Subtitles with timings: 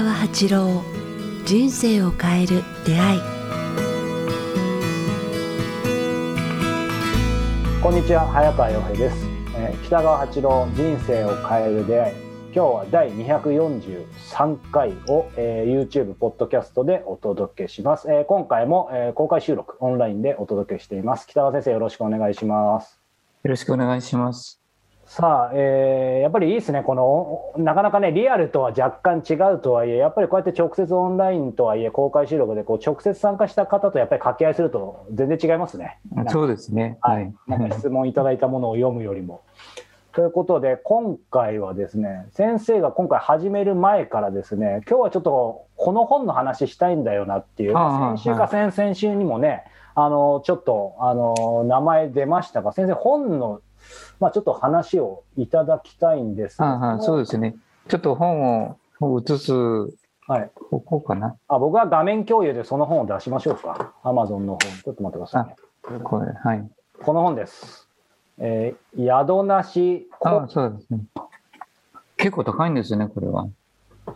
[0.00, 0.84] 川八郎
[1.44, 3.20] 人生を変える出会い。
[7.82, 9.26] こんにちは早川洋平です、
[9.56, 12.14] えー北川八郎人生を変える出会い。
[12.14, 21.26] 今日は第243回を、えー YouTube ポッドキャストでお届けします、えー今回も、えー公開収録オンラインでお届けしています。
[21.26, 23.00] 北川先生よろしくお願いします。
[23.42, 24.57] よろしくお願いします。
[25.08, 35.98] さあ、えーやっぱりいいですね、このなかなかね、リアルとは若干違うとはいえ、やっぱりこうやって直接オンラインとはいえ、公開収録でこう直接参加した方とやっぱり掛け合いすると全然違いますね。
[36.28, 36.98] そうですね。
[37.00, 37.50] ははいい。
[37.50, 39.40] なんか質問いただいたものを読むよりも。
[40.12, 49.64] ということで、今回はですね、先生が今回始める前からですね、今日はちょっとこの本の話したいんだよなっていう、先週かは先々週にもね、
[49.94, 53.62] あのちょっとあの名前出ましたが、先生、本の、
[54.20, 57.54] まあ、ちょっと話をいただきたいんですああ、そうですね。
[57.88, 58.76] ちょっと本を
[59.20, 59.52] 映す
[60.28, 61.36] はい、ここかな。
[61.48, 66.00] あ僕は画面共有でその本を出しましょうか、アマゾンの本、ちょっと待ってくださいね。
[66.04, 66.70] これ、はい。
[67.02, 67.88] この本です。
[68.38, 71.00] えー宿なしああ、そうですね。
[72.18, 73.48] 結構高いんですよね、これは。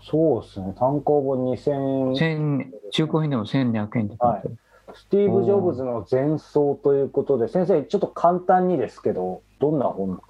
[0.02, 4.58] そうですね、単行本2000、千中古品でも1200円って書い。
[4.94, 10.22] スティーブ・ジョブズの前奏ということで、先生、ちょっと簡単にですけど、どんな本か。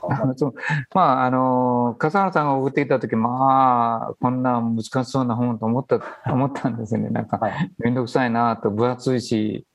[0.94, 7.08] まあ、あの、笠原さんが送ってきたとき、まあ、こんな難しそうな本と思った、 思ったんですよね。
[7.08, 9.66] なんか、はい、めんどくさいなと、分厚いし、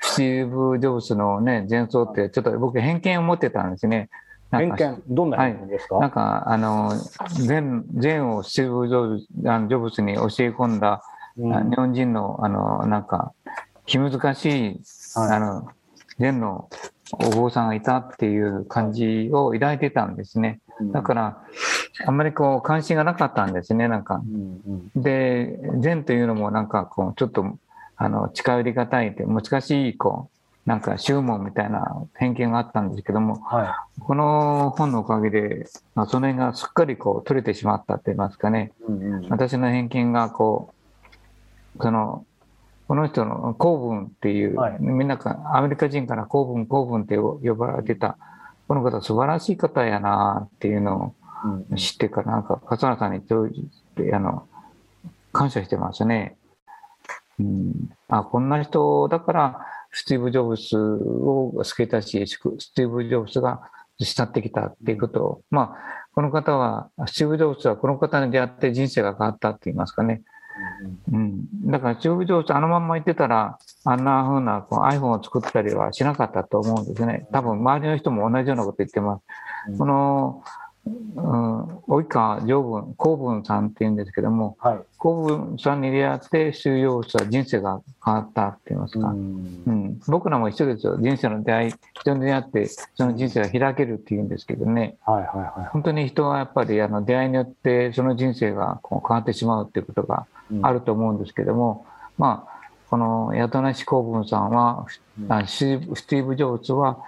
[0.00, 4.08] スティーブ・ジョブズのね、前奏って、ちょっと僕偏見を持ってたんですね。
[4.52, 6.92] 偏見、どんな偏見ですか、なんか、あの、
[7.30, 11.02] 禅、禅をスティーブ・ジョブズあのジョブズに教え込んだ、
[11.36, 13.32] うんあ日本人の、あの、なんか、
[13.86, 14.80] 気難しい、
[15.16, 15.68] はいあの、
[16.20, 16.68] 禅の
[17.12, 20.60] お坊さんがいたっていう感じを抱いてたんですね。
[20.92, 21.42] だから、
[22.06, 24.22] あんまりこう、関心がなかったんですね、なんか。
[24.96, 27.58] で、禅というのもなんかこう、ちょっと、
[27.96, 38.72] あの、近寄りがたいって、難しい、こう、なんか宗門みたいな偏見があったんですけども、はこの本のおかげで、まあ、その辺がすっかりこう取れてしまったって言いますかね。
[39.30, 40.72] 私の偏見がこ
[41.78, 42.24] う、その、
[42.90, 44.78] この人の公文っていう、はい。
[44.80, 48.18] みんなかアメリカ人から公文公文って呼ばれてた、
[48.66, 51.14] この方素晴らしい方やなっていうの
[51.44, 51.74] うん。
[51.74, 53.70] を知ってから、なんか笠原さんに当時
[54.12, 54.48] あの
[55.32, 56.36] 感謝してますね。
[57.38, 63.70] うん、あこんな人だからスティーブ・ジョブズを好けたし、スティーブ・ジョブズが
[64.00, 70.22] 慕ってきたっていうことを、まあ、この方は、スティーブ・ジョブズはこの方に出会って人生が変わったって言いますかね。
[71.12, 71.70] うん。
[71.70, 77.26] だから、スティーブ・ジョブズあのまんま言ってたら、あんな風なこう iPhone を作ったりはしなかったと思うんですね。
[77.32, 79.22] 多分、周りの人も同じようなこと言ってます。
[79.68, 80.42] うんこの、
[81.16, 81.19] うん、
[81.90, 84.78] 及川上文、公文さんって言うんですけども、はい。
[84.96, 89.08] 公文さんに出会って、スティーブ・ジョブズは人生が変わったって言いますか。
[89.08, 89.62] うん。
[89.66, 90.96] うん、僕らも一緒ですよ。
[90.98, 94.96] 人生の出会い、人に出会って、その人生が開けるっていうんですけどね。
[95.04, 95.70] はいはいはい。
[95.72, 100.66] 本当に人はやっぱりあの出会いによって、その人生がこう変わってしまうっていうことがうん。
[100.66, 101.86] あると思うんですけども、
[102.18, 104.86] まあ、この八梨公文さんは、
[105.20, 105.32] うん。
[105.32, 106.98] あスティーブスティーブ・ジョブズは、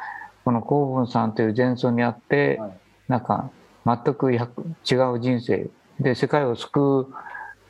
[0.44, 2.72] この公文さんという前奏にあって、はい。
[3.08, 3.50] なんか
[3.84, 7.00] 全く違う人生で世界を救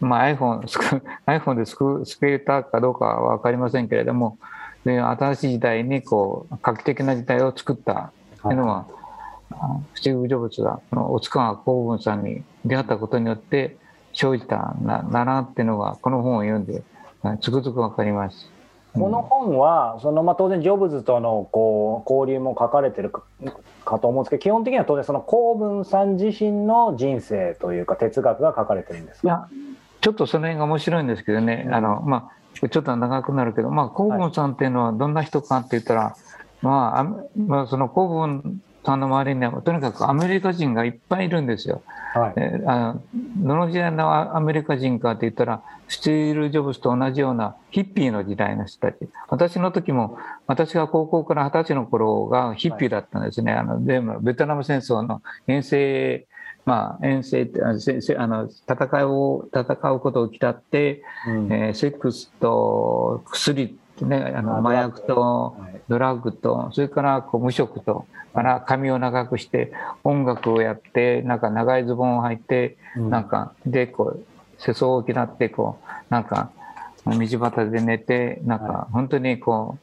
[0.00, 4.38] う、まあ、iPhone, 救う iPhone で救う救えたかどうかは分かりませんけれども
[4.84, 8.12] で新しい時代にこう画期的な時代を作った
[8.42, 8.86] というのは、
[9.52, 13.76] あスティーブ・ジョブズがこの大塚川公文さんに出会ったことによって
[14.12, 16.82] 生じたんだなっていうのがこの本を読んで
[17.40, 18.48] つくづく分かります。
[18.94, 23.22] この本はその、まあ、当然ジョブズとのこう交流も書かれてるか
[23.84, 29.28] かと思うんですけど基本的には当然その公文さん自身の人生というか哲学が書かれてるんですか？
[29.28, 29.48] いや、
[30.00, 31.74] ちょっとその辺が面白いんですけどね、うん。
[31.74, 32.30] あの、ま
[32.62, 36.16] あ、ちょっと長くなるけど、まあ、公文さんっていうのはどんな人かって言ったら、
[36.60, 37.04] まああ、
[37.36, 41.82] まあ、その公文さんの周りには、とにかくアメリカ人がいっぱいいるんですよ。
[42.14, 43.02] はいえーあの
[43.38, 49.08] どの時代のアメリカ人かって言ったら、スティール・ジョブズと同じようなヒッピーの時代の人たち。
[49.28, 53.52] 私の時も、私が高校から二十歳の頃がヒッピーだったんですね。
[53.52, 56.26] あの、でもベトナム戦争の遠征、
[56.64, 65.80] まあ、遠征って、あの戦いを、戦うことをきたって、うんえーセックスと薬、ね、あのあ麻薬とはい。
[65.88, 69.72] ドラッグと、それからこう無職と、から髪を長くして、
[70.04, 73.10] 音楽をやって、なんか長いズボンを履いて、うん。
[73.10, 74.24] なんか、で、こう、
[74.58, 76.50] 世相を嫌って、こう、なんか、
[77.04, 79.76] 道端で寝て、なんはか、本当にこ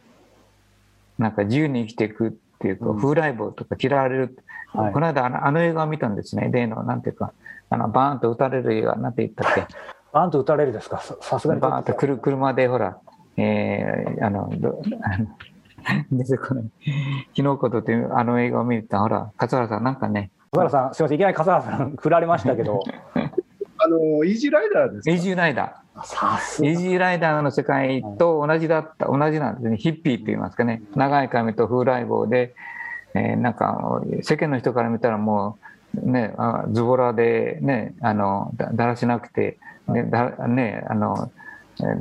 [1.19, 3.01] う、なんか自由に生きていくっていう、こううん。
[3.01, 4.37] 風来坊とか嫌われる。
[4.69, 4.93] はい。
[4.93, 6.49] この間あの、あの映画を見たんですね。
[6.51, 7.33] 例の、なんていうか、
[7.69, 9.67] あの、バーンと撃たれる映画、なんて言ったっけ？
[10.11, 10.97] バーンと打たれるですか？
[10.99, 12.97] ささすがにバーンと車でほら、
[13.41, 15.27] えー、あの、どあの
[16.11, 16.63] 出てこない。
[17.35, 22.81] 昨日ことっていうあの映画を見たほら、勝原さんなんかね、笠原さん、すみません、いきなり笠原さん振られましたけど、
[23.81, 25.11] あの、イージーライダーですか？
[25.11, 26.67] イージーライダさすー。
[26.67, 26.79] イーが。
[26.81, 29.77] ジーライダーの世界と同じだった、同じなんですね。
[29.77, 30.81] ヒッピーって言いますかね。
[30.95, 32.53] 長い髪と風来坊で、
[33.13, 35.57] えーなんか、世間の人から見たらも
[35.95, 39.57] う、ね、あズボラで、ね、あの、だだらしなくて、
[39.87, 41.39] ね、だね、あの、えー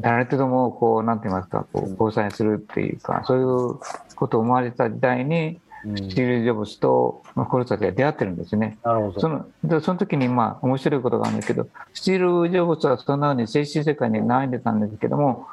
[0.01, 3.79] 誰とでもこう、なんて言いますか、こう、交際するっていうか、そういう
[4.17, 8.79] ことを思われた時代に、うんスティーブ・ジョブズとまあこの人たちが出会ってるんですね。
[8.83, 9.21] なるほど。
[9.21, 15.47] そのでその時にまあ面白いことがあるんだけど、スティール・ジョブズはそんなふうに精神世界に悩んでたんですけども、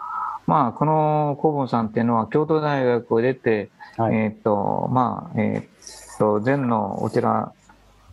[0.48, 7.52] まあ、このコーボンさんっていうのは京都大学を出て、はいえっ、と、まあ、えっ、と、禅のお寺、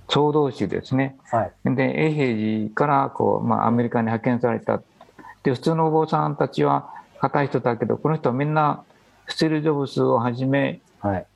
[0.08, 1.16] 総道宗ですね。
[1.30, 1.74] はい。
[1.74, 4.82] で、永平寺からこう、まあ、アメリカに派遣された。
[5.42, 6.90] で、普通のお坊さんたちは
[7.20, 8.84] 硬い人だけど、この人はみんな、
[9.28, 11.26] スティール・ジョブズをはじめ、はい。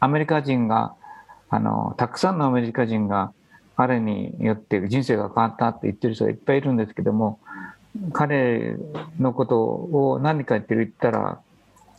[0.00, 0.94] アメリカ人が、
[1.48, 3.32] あの、たくさんのアメリカ人が
[3.76, 7.38] 彼によって人生が変わったって言ってる人がいっぱいいるんですけども、
[8.12, 8.76] 彼
[9.20, 11.20] のことを何か言ってる言ったら、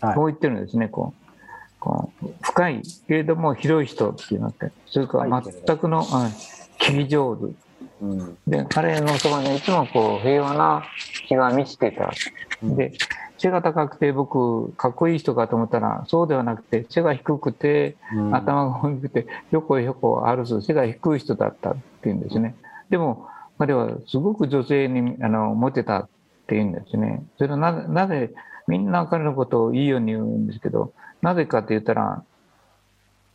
[0.01, 1.23] はいこう言ってるんですね、こう。
[1.79, 6.31] こう深いけれども広い人っていうのって、それから全くの、はい
[6.79, 7.53] 聞き上手。
[8.01, 8.37] うん。
[8.47, 10.83] で、彼のそばにいつもこう平和な
[11.27, 12.11] 気が満ちてた。
[12.61, 12.93] で、
[13.37, 22.55] 背が高くて僕、かっこいい人かと思ったら、そうではなくて、背が低くて、うん頭が大きくて、ひょこひょこ歩す背が低い人だったっていうんですね。
[22.89, 26.09] でも、彼はすごく女性にあのモテたっ
[26.47, 27.23] ていうんですね。
[27.37, 28.31] それはななぜ、
[28.67, 32.23] みんな彼のことをいいように言うんですけど、なぜかって言ったら、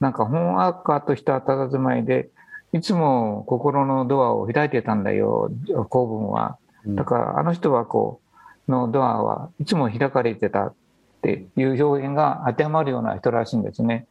[0.00, 2.28] なんかほんわかとした佇まいで、
[2.72, 5.50] いつも心のドアを開いてたんだよ、
[5.88, 6.58] 公文は。
[6.86, 8.20] だからあの人はこ
[8.68, 10.74] う、のドアはいつも開かれてたっ
[11.22, 14.06] ていう表現が当てはまるような人らしいんですね。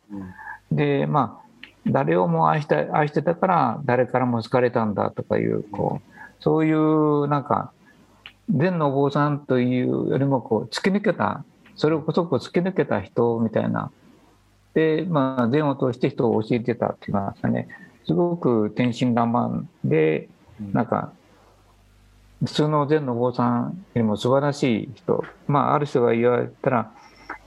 [0.72, 1.48] で、まあ、
[1.88, 7.72] 誰をも愛した愛してたから誰からも好かれたんだとかいう、こう、そういうなんか、
[8.50, 11.44] 禅のお坊さんというよりもこう、突き抜けた、
[11.76, 13.92] それこそこう突き抜けた人みたいな。
[14.74, 17.68] で、まあ、禅を通して人を教えてたって言いますかね。
[18.08, 20.30] すごく天真爛漫で、
[20.72, 21.12] なんか、
[22.44, 25.26] 普通の禅のお坊さんよりも素晴らしい人。
[25.48, 26.92] まあ、ある人が言われたら、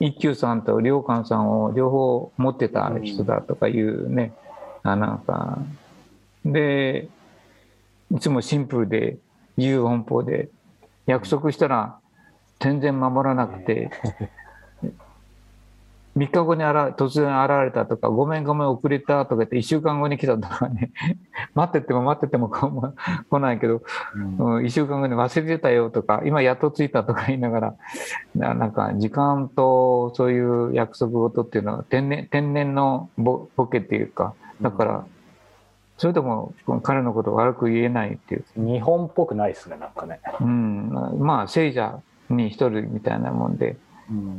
[0.00, 4.34] 一休さんと良寛さんを両方持ってた人だとかいうね、
[4.82, 5.58] あなんか、
[6.44, 7.08] で、
[8.10, 9.16] いつもシンプルで、
[9.56, 10.50] 自由奔放で、
[11.06, 11.98] 約束したら
[12.60, 13.90] 全然守らなくて、
[16.20, 20.90] 3日後にあら突然現れたとか、ごめんごめん遅れたとか言って1週間後に来たとかね、
[21.54, 22.92] 待ってても待っててもこ
[23.30, 23.80] 来ないけど、
[24.14, 27.74] うん、1週間後に忘れてたよとか、今やっと着いたとか 言いながら、
[28.34, 35.04] ななんか時間とそういう約束事っていうのは天然天然のボボケっていうか、だから、
[35.96, 36.52] それでも
[36.82, 38.44] 彼のことを悪く言えないっていう。
[38.56, 40.20] 日本っぽくないですね、なんかね。
[40.38, 43.89] うん、まあ聖者に一人みたいなもんで、うん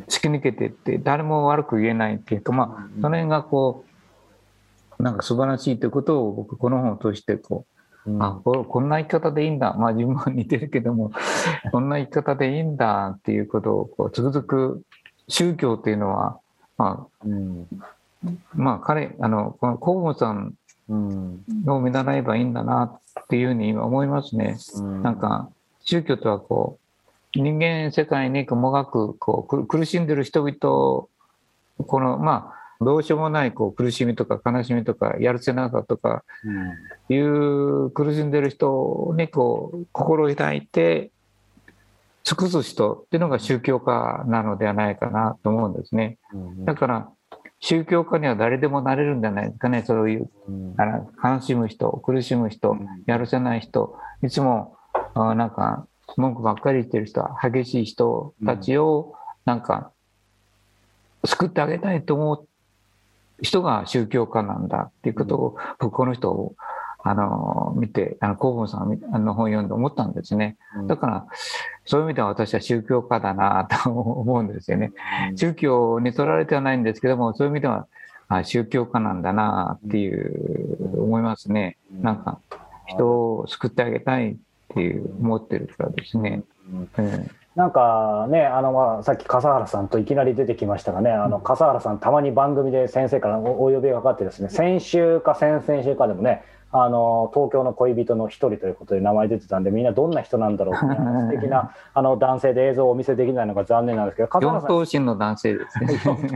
[0.08, 3.86] 突き抜けてって誰も悪く言えないっていうか、まあ、その辺がこ
[5.00, 7.66] う、なんか素晴らしいということを僕この本を通してこ
[8.06, 8.24] う、うん。
[8.24, 9.74] あここんな生き方でいいんだ。
[9.74, 11.12] まあ自分は似てるけども
[11.72, 14.82] こんな生き方でいいんだっていうことをこうつくづく
[15.28, 16.40] 宗教っていうのは
[16.78, 17.68] まうん。
[17.72, 20.54] あまあ彼あのこの河本さん
[20.90, 21.44] うん。
[21.68, 24.58] を見習えばいいんだなっていうふうに今思いますね。
[24.76, 25.02] うん。
[25.02, 25.50] なんか
[25.82, 26.81] 宗教とはこう
[27.34, 36.24] 人間世界にもがくこうく苦しんでる人々このまあどうしようもないこう苦しみとか悲しみとかやるせなさとか
[37.10, 41.12] いう苦しんでる人にこう心を開いて
[42.24, 46.18] 尽くす人っていうのが宗教家なのではないかなと思うんですね。
[46.34, 47.10] うんだから
[47.64, 50.30] 宗教家には誰でもなれるんじゃないですかねそういう
[51.24, 54.76] 悲しむ人苦しむ人やるせない人いつも
[55.14, 55.86] あなんか
[56.18, 59.16] 文句ばっかり言ってる人激しい人たちを
[59.46, 59.92] なんか
[61.26, 62.48] 救ってあげたいと思う
[63.42, 66.56] 人が宗教家なんだっていうことを僕この人を
[67.04, 70.58] あの見てあのさんの本読んで思ったんですね。
[70.88, 71.26] だから
[71.84, 74.92] そういう意味では私は宗教家だなと思うんですよね。
[75.36, 77.88] 宗教に取られてはないんですけどもそういう意味では
[78.28, 81.78] あ宗教家なんだなっていう思いますね。
[81.92, 82.40] なんか
[82.86, 84.38] 人を救ってあげたい
[84.72, 86.44] っていう思ってるからですね。
[86.72, 100.96] うんうんなんかね、あのまあさっき笠原さんといきなり出てきましたがね、あの笠原さん、たまに番組で先生からおお呼びがかかってですね、先週か先々週かでもね、あの東京の恋人の一人ということで名前出てたんで、みんなどんな人なんだろうって、
[101.36, 105.88] 素敵なあの男性で映像をお見せできないのが残念なんですけど、笠原四さん頭身の男性ですね。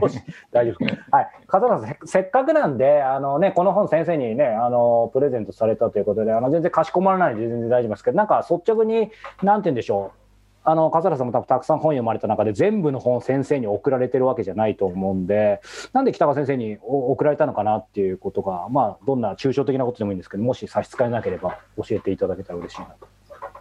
[0.51, 0.85] 大丈夫。
[1.15, 9.11] はい、笠原さんせ、せっかくなんで、あのね、この本先生にね、あのプレゼントされたということで、あの全然かしこまらないで全然大丈夫ですけど、なんか率直に、
[9.41, 10.24] なんて言うんでしょう。
[10.65, 15.61] あの笠原さんも多分たくさん本読まれた中で全部の本先生に送られてるわけじゃないと思うんで
[15.93, 23.07] なんで北川先生にお送られたのかなっていうことがまあどんな抽象的なことでもいいんですけどもし差し支えなければ教えていただけたら嬉しいなと。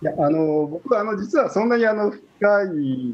[0.02, 3.12] いやあの僕はあの実はそんなにあの深い意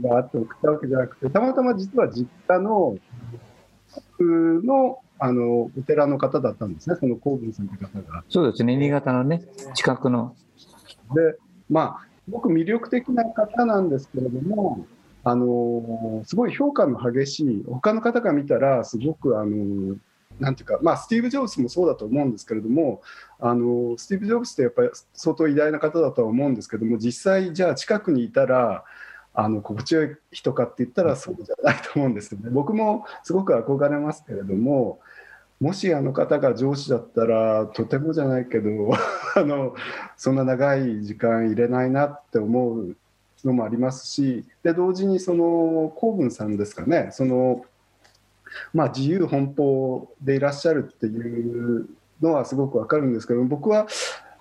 [0.00, 2.96] 味があって送ったわけじゃなくてたまたま実は実家の
[4.20, 8.24] のあのお寺の方だったんですねその高文さんという方が。
[8.28, 9.42] そうですね、新潟のね、
[9.74, 10.34] 近くの。
[11.14, 11.36] で
[11.70, 14.86] まあすごく魅力的な方なんですけれども
[15.24, 19.96] あのすごい評価の激しい他の方が見たらすごくあの
[20.40, 23.02] なんていうか、まあ、スティーブ・ジョブズもそうだと思うんですけれども
[23.38, 28.84] あのスティーブ・ジョブズってやっぱり相当偉大な方だとは思うんですけども実際じゃあ近くにいたら
[29.34, 32.50] あの心地よい人かって言ったらそうじゃないと思うんですよね。
[32.50, 35.00] 僕もすごく憧れますけれども
[35.62, 38.68] もしあの方が上司だったらとてもじゃないけど
[39.36, 39.76] あの
[40.16, 42.96] そんな長い時間入れないなって思う
[43.44, 47.64] のもありますしで同時にその公文さんですかねその
[48.74, 51.88] まあ、自由奔放でいらっしゃるっていう
[52.20, 53.86] のはすごくわかるんですけど僕は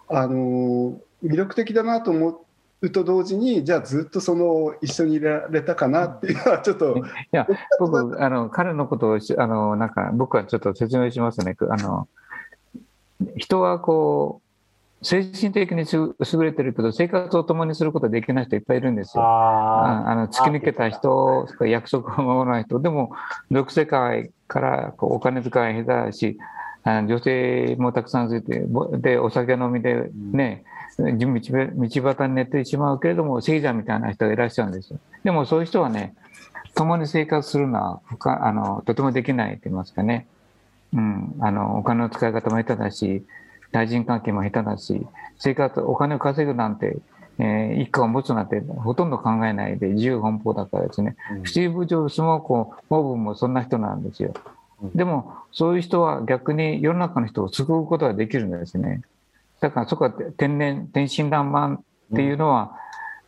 [0.09, 2.50] あの魅力的だなと思って
[2.81, 7.47] うと同時にじゃあずっとその一緒にいられたかなっていうのはちょっと いや、
[7.79, 11.55] 僕、あの彼のことをしあのなんか僕はちょっと説明しますね。
[11.69, 12.07] あの
[13.37, 14.51] 人はこう
[15.03, 19.23] 精神的にす優れてるけど生活を共にすることができない人いっぱいいるんですよ。
[19.23, 23.11] ああの突き抜けた人、約束を守らない人、でも、
[23.49, 26.37] 毒世界からこうお金遣い下手だし、
[26.83, 30.63] あの女性もたくさんついて、ぼでお酒飲みでね、
[30.97, 34.99] 道道端に寝てしまうけれども、聖者みたいな人がいらっしゃるんですよ。
[35.23, 36.15] でもそういう人はね、
[36.75, 38.01] 共に生活するのは
[38.45, 40.27] あのとてもできないと言いますかね、
[40.93, 43.23] うん、あのお金の使い方も下手だし、
[43.71, 45.05] 対人関係も下手だし、
[45.37, 46.97] 生活、お金を稼ぐなんて、
[47.39, 54.33] えー一家を持つなんてほとんど考えないで自由奔放だからですね、スティーブ・ジョブズもこうモブもそんな人なんですよ。
[54.95, 59.01] でもそういう人は逆に世の中の人を救うことができるんですね。
[59.59, 61.81] だからそこは天然天真爛漫っ
[62.15, 62.75] ていうのは、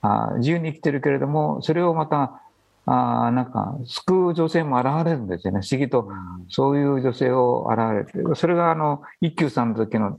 [0.01, 2.41] あー自由に生きてるけれどもそれをまた
[2.85, 5.61] あーなんか救う女性も現れるんですよね。
[5.61, 6.09] 不思議と
[6.49, 10.17] そういう女性を現れてそれがあの一休さんの時の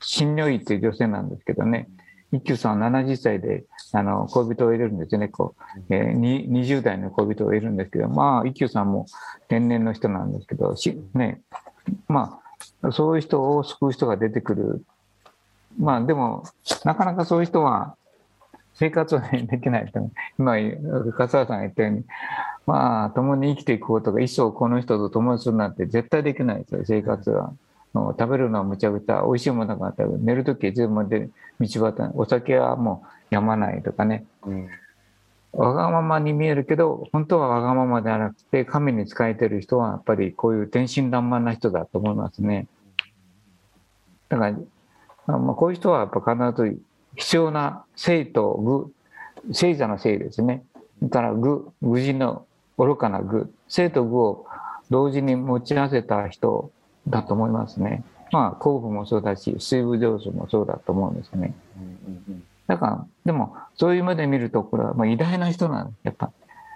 [0.00, 1.88] 新如意っていう女性なんですけどね
[2.32, 5.28] 一休さんは70歳であの恋人を入れるんですよね。
[5.28, 5.54] こ
[5.88, 9.06] う、えーに20代の恋人をいるんですけどまあ一休さんも
[9.48, 11.40] 天然の人なんですけどしね
[12.08, 12.40] ま
[12.82, 14.84] あそういう人を救う人が出てくる。
[15.78, 16.44] まあでも
[16.84, 17.96] なかなかそういう人は
[18.74, 20.54] 生活はねできないと今
[21.12, 22.04] 笠原さんが言ったように
[22.66, 27.52] まあ共に生きていくことが一生この人と共にするなんて絶対できないですよ生活は。
[27.96, 34.68] もう食べるのはむちゃくちゃ美味しいものが食べる寝る時はいつで道端にお酒はもうやまないとかねうん
[35.52, 42.66] わがままに見えるけど本当はわがままではなくて神に仕えてる人はやっぱりこういう天真爛漫な人だと思いますね。
[44.28, 44.56] だから
[45.28, 46.78] あまあこういう人はやっぱ必ず
[47.14, 48.92] 必要な聖と愚
[49.54, 50.62] 聖者の聖ですね。
[50.98, 52.44] それから愚愚人の
[52.76, 54.46] 愚かな愚聖と愚を
[54.90, 56.70] 同時に持ち合わせた人
[57.08, 58.04] だと思いますね。
[58.32, 61.54] まあ甲府もそうだし水部上手もそうだと思うんですね。
[62.66, 66.30] だからでもそういう目で見るとこれはまあ偉大な人なんですやっぱ。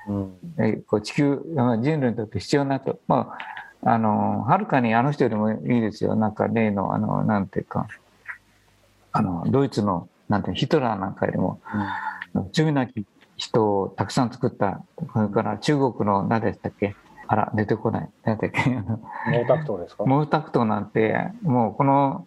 [0.08, 0.32] うん。
[0.58, 3.36] えこう地球まあ人類にとって必要なと、ま
[3.82, 6.14] あ、あのはるかにあの人よりもいいですよ。
[6.14, 7.88] なんか例のあのなんていうか
[9.12, 11.60] あのドイツのなんてヒトラーなんかよりも。
[12.52, 13.04] 罪なき
[13.36, 14.80] 人をたくさん作った。
[15.12, 16.94] それから中国の何でしたっけ？
[17.32, 18.10] あら出てこない。
[18.24, 18.98] 何だっけあの
[19.30, 20.02] 毛沢東ですか？
[20.02, 22.26] 毛沢東なんてもうこの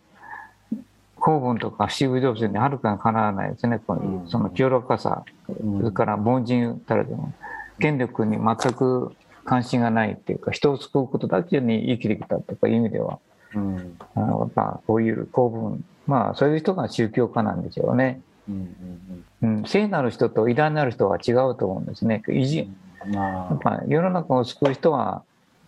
[1.20, 3.82] 公文とかシーブ・ジョブズにはるかにかなわないですね。
[3.86, 4.28] このうん。
[4.30, 5.26] その清らかさ。
[5.50, 5.78] うん。
[5.80, 7.34] それから凡人たらでも
[7.82, 9.12] 権力に全く
[9.44, 13.20] 関心がないっていうか人を救うことだけに生きてきたとかいう意味では
[13.56, 13.98] うん。
[14.16, 18.22] あのやっぱこういう公文まあそういう人が宗教家なんでしょうね。
[18.48, 22.22] うんうん、聖なる人と偉大なる人は違うと思うんですね。
[22.30, 22.76] 偉人
[23.12, 25.24] やっぱ世の中を救う人はやっ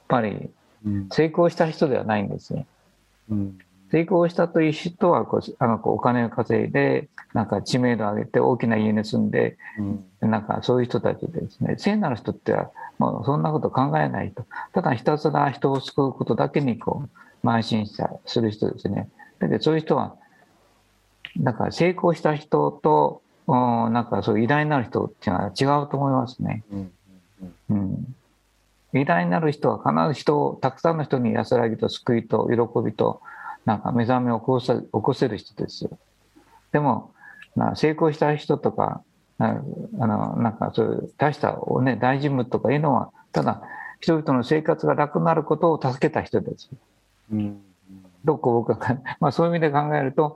[0.07, 0.49] ぱり
[0.85, 1.09] うん。
[1.11, 2.65] 成功した人ではないんですよ。
[3.29, 3.57] うん。
[3.91, 9.57] 成功したという人はこうあのこうお金を稼いでなんか知名度を上げて大きな家に住んで、
[10.21, 11.75] うん、なんかそういう人たちですね。
[11.77, 14.45] 聖なる人ってはもうそんなこと考えないと。
[14.73, 17.03] ただひたすら人を救うことだけにこ
[17.43, 19.09] う邁進したする人ですね。
[19.39, 20.15] だけどそういう人は
[21.35, 26.63] なんか成功した人となんかそういう偉大なる人っていうのは違うと思いますね。
[26.71, 26.91] うん、
[27.69, 28.15] うん
[28.93, 33.21] 偉大になる人は必ず人をたくさんの人に安らぎと救いと喜びと
[33.65, 35.97] なんか目覚めを起こせ起こせる人ですよ。
[36.71, 37.11] でも、
[37.55, 39.03] まあ、成功した人とか
[39.37, 43.61] あのなんかそういう大した、ね、大事務とかいうのはただ
[43.99, 46.69] 人々の生活が楽になることを助けた人です。
[47.31, 47.61] うん
[48.25, 50.35] どこ僕は、 まあ、そういう意味で考えると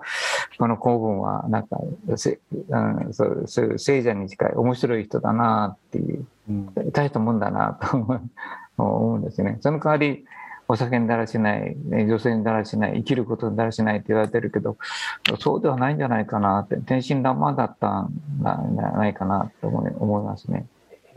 [0.57, 1.77] この公文はなんか
[2.15, 7.97] せ、うん、そうそういう聖者に近い面白い人だなっていう、うん、大したもんだなと
[8.77, 9.57] 思うんですね。
[9.61, 10.25] その代わり
[10.71, 14.77] お酒にだらしない、女性にだらしない、生きることにだらしないって言われてるけど、
[15.39, 20.67] そうではないんじゃないかなって、天真爛漫だったんじゃないかなと思いますね。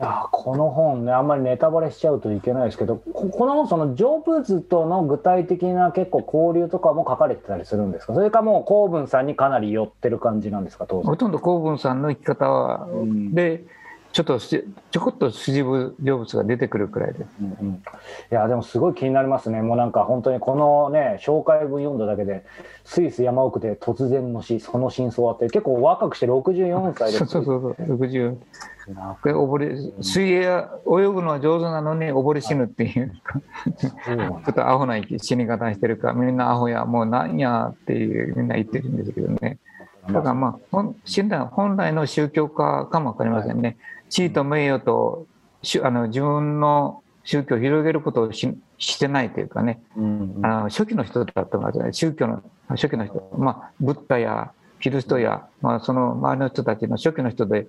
[0.05, 8.15] あこの本ねあんまりネタバレしちゃうといけないですけどこの本その成仏との具体的な結構交流とかも書かれてたりするんですか？
[8.15, 13.65] それかもう公文さんにかなり寄ってる感じなんですかほとんど公文さんの生き方は、うん、で
[14.13, 19.63] ちょっとちょこっと筋成仏が出てくるくらいで、うんうん、いやでもすごい気になりますね。
[19.63, 22.45] もうなんか本当にこのね紹介文読んだだけで
[22.85, 27.19] スイス山奥で突然の死その真相はって結構若くして64歳で。
[27.25, 28.37] そうそうそう60
[28.87, 33.13] 溺れ水泳泳ぐのは上手なのに溺れ死ぬっていう。
[33.79, 39.59] ちょっとアホな死に方してるかみんなアホやもうなんやっていうみんな言ってるんですけどね。
[40.09, 40.77] だからまあ
[41.51, 43.77] 本来の宗教家かも分かりませんね、
[44.13, 45.27] 地位と名誉と
[45.83, 57.69] あの自分の宗教を広げることをししてないというかね、うんうん、あの初期の人だったんですね宗教の初期の人、まあ、ブッダやキリストや、まあ、その周りの人たちの初期の人で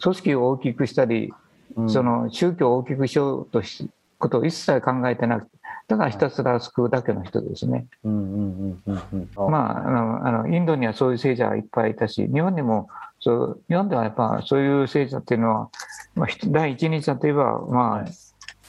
[0.00, 1.30] 組織を大きくしたり、
[1.76, 5.50] うん、その宗教を大きくしようとしことを一切考えてなくて
[5.88, 7.86] だからひたすら救うだけの人ですね。
[9.36, 12.88] まああのあのインドにはそういう聖者がいっぱいいたし日本にも
[13.22, 15.70] そう日本ではやっぱそういう聖者っていうのは、
[16.16, 18.12] まあ、第一人者といえばまあ、はい、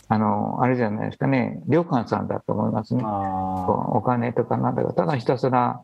[0.10, 3.04] あのあれじゃないですかね良寛さんだと思いますね。
[3.04, 5.82] お金とかなんだかただひたすら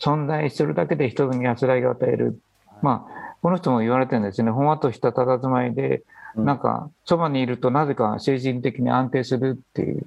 [0.00, 2.40] 存在するだけで人に安らぎを与える。
[2.82, 4.50] まあこの人も言われてるんですね。
[4.50, 6.02] ほんわとした佇まいで、
[6.34, 10.06] なんかそばにいるとなぜか精神的に安定するっていう。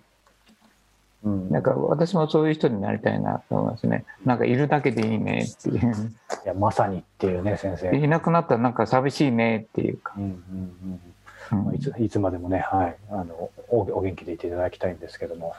[1.23, 4.05] うん、なんか私もそういう人になりたいなと思いますね。
[4.25, 5.77] なんかいるだけでいいねっていう。
[5.77, 7.95] いやまさにっていうね先生。
[7.95, 10.13] いなくなったらなんか寂しいねっていうか。
[10.17, 10.23] うん
[11.51, 15.53] うんうん、いついつまでもね、はい、あのおお元気でいていただきたいんですけども。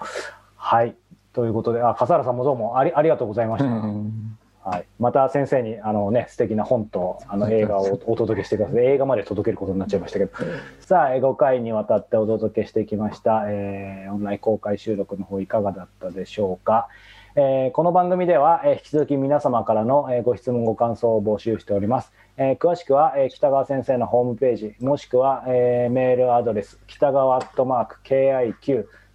[0.56, 0.94] はい
[1.32, 3.70] ということであ笠原さんもどうもありありがとうございました。
[3.70, 8.84] うんはい、また先生にあの、ね、素敵な本とあの映画を お届けしてください。
[8.84, 10.32] 映画まで届けることになっちゃいましたけど。
[10.80, 16.88] さあ5回にわたってお届けしてきました、えー、オンライン公開収録の方いかがだったでしょうか、
[17.34, 27.96] えー、この番組では、えー、引き続き皆様からの、えー、ご質問ご感想を募集しております、えー、詳しくは、えー、北川先生のホームページもしくは、えー、メールアドレス北川アットマーク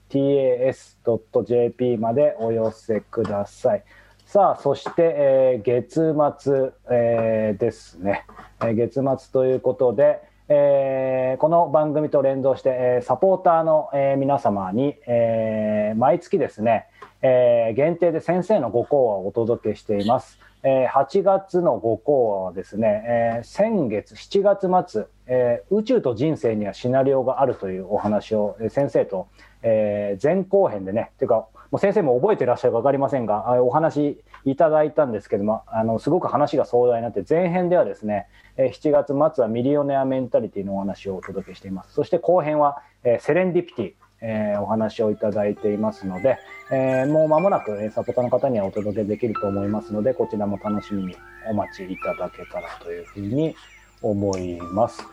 [0.10, 3.84] KIQTAS.jp までお寄せください。
[4.28, 8.26] さあそして、えー、月末、えー、ですね、
[8.60, 16.88] えー、月末ということで、えー、この番組と連動して、えー、サポーターの、えー、皆様に、えー、毎月ですね、
[17.22, 20.38] えー、限定で先生のご講話をお届けしています。
[20.62, 29.30] えー、8月のご講話はですね、えー、先月7月末、えー、宇宙と人生にはシナリオがあるというお話を、えー、先生と、
[29.62, 38.28] えー、前後編でねというかもう先生も覚えてらっしゃるか分かりませんがお話いただいたんですけどもあのすごく話が壮大になって前編ではですね
[38.58, 42.82] 7月末はミリオネアメンタリティのお話をお届けしていますそして後編は
[43.20, 46.38] セレンディピティえー、お話をいただいていますので、
[46.72, 51.16] えー、もう間もなくサポーターの方にはお届けできると思いますのでこちらも楽しみに
[51.50, 53.56] お待ちいただけたらというふうに
[54.02, 55.04] 思います。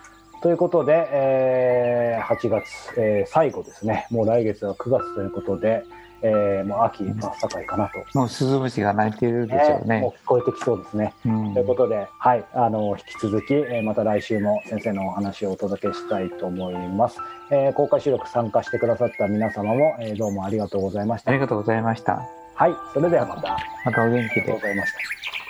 [0.42, 5.84] ということで、えー、8月、えー、最後ですねもう来月は9月ということで、
[6.26, 8.18] えー、もう秋真っ盛りかなと。
[8.18, 10.00] もうスズムシが鳴いているでしょうね。
[10.00, 11.14] もう聞こえてきそうですね。
[11.26, 17.18] うん、ということで、はい、あの引き続き、えー、また来週も先生のお話をお届けしたいと思います。
[17.50, 21.30] えー、公開収録参加してくださった皆様も、えー、どうもありがとうございました。
[21.30, 22.22] ありがとうございました。
[22.54, 23.58] はい、それではまた。
[23.84, 24.42] またお元気で。
[24.42, 25.43] ありがとうございました。